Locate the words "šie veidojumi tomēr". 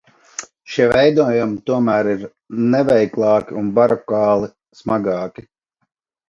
0.75-2.09